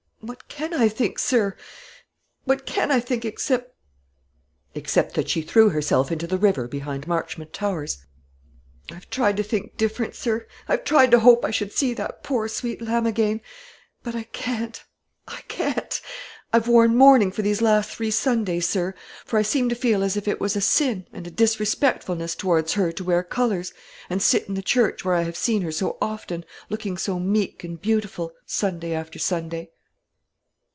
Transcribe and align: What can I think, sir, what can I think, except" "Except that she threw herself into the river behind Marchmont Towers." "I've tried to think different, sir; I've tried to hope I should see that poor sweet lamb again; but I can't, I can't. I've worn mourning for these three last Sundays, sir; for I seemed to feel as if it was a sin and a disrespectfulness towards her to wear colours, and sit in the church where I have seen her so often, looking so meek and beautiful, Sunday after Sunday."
What 0.23 0.47
can 0.47 0.71
I 0.71 0.87
think, 0.87 1.17
sir, 1.17 1.55
what 2.43 2.67
can 2.67 2.91
I 2.91 2.99
think, 2.99 3.25
except" 3.25 3.73
"Except 4.75 5.15
that 5.15 5.29
she 5.29 5.41
threw 5.41 5.69
herself 5.69 6.11
into 6.11 6.27
the 6.27 6.37
river 6.37 6.67
behind 6.67 7.07
Marchmont 7.07 7.53
Towers." 7.53 8.05
"I've 8.91 9.09
tried 9.09 9.35
to 9.37 9.43
think 9.43 9.77
different, 9.77 10.13
sir; 10.13 10.45
I've 10.67 10.83
tried 10.83 11.09
to 11.09 11.21
hope 11.21 11.43
I 11.43 11.49
should 11.49 11.71
see 11.73 11.95
that 11.95 12.21
poor 12.21 12.47
sweet 12.47 12.83
lamb 12.83 13.07
again; 13.07 13.41
but 14.03 14.13
I 14.13 14.23
can't, 14.25 14.83
I 15.27 15.41
can't. 15.47 15.99
I've 16.53 16.67
worn 16.67 16.95
mourning 16.95 17.31
for 17.31 17.41
these 17.41 17.57
three 17.57 17.65
last 17.65 17.97
Sundays, 18.19 18.69
sir; 18.69 18.93
for 19.25 19.39
I 19.39 19.41
seemed 19.41 19.71
to 19.71 19.75
feel 19.75 20.03
as 20.03 20.15
if 20.15 20.27
it 20.27 20.39
was 20.39 20.55
a 20.55 20.61
sin 20.61 21.07
and 21.11 21.25
a 21.25 21.31
disrespectfulness 21.31 22.35
towards 22.35 22.73
her 22.73 22.91
to 22.91 23.03
wear 23.03 23.23
colours, 23.23 23.73
and 24.07 24.21
sit 24.21 24.47
in 24.47 24.53
the 24.53 24.61
church 24.61 25.03
where 25.03 25.15
I 25.15 25.23
have 25.23 25.35
seen 25.35 25.63
her 25.63 25.71
so 25.71 25.97
often, 25.99 26.45
looking 26.69 26.95
so 26.95 27.17
meek 27.17 27.63
and 27.63 27.81
beautiful, 27.81 28.31
Sunday 28.45 28.93
after 28.93 29.17
Sunday." 29.17 29.71